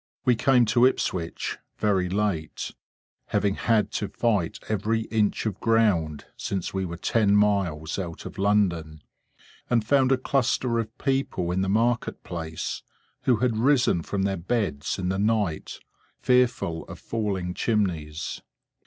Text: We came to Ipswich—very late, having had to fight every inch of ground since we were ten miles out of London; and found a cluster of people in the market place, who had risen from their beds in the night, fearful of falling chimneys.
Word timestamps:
We 0.25 0.35
came 0.35 0.65
to 0.65 0.87
Ipswich—very 0.87 2.09
late, 2.09 2.71
having 3.27 3.53
had 3.53 3.91
to 3.91 4.07
fight 4.07 4.57
every 4.67 5.01
inch 5.01 5.45
of 5.45 5.59
ground 5.59 6.25
since 6.35 6.73
we 6.73 6.85
were 6.85 6.97
ten 6.97 7.35
miles 7.35 7.99
out 7.99 8.25
of 8.25 8.39
London; 8.39 9.03
and 9.69 9.85
found 9.85 10.11
a 10.11 10.17
cluster 10.17 10.79
of 10.79 10.97
people 10.97 11.51
in 11.51 11.61
the 11.61 11.69
market 11.69 12.23
place, 12.23 12.81
who 13.25 13.35
had 13.35 13.57
risen 13.57 14.01
from 14.01 14.23
their 14.23 14.37
beds 14.37 14.97
in 14.97 15.09
the 15.09 15.19
night, 15.19 15.77
fearful 16.19 16.83
of 16.85 16.97
falling 16.97 17.53
chimneys. 17.53 18.41